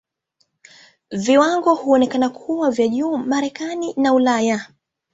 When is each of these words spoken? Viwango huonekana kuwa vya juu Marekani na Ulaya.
Viwango 1.11 1.75
huonekana 1.75 2.29
kuwa 2.29 2.71
vya 2.71 2.87
juu 2.87 3.17
Marekani 3.17 3.93
na 3.97 4.13
Ulaya. 4.13 4.65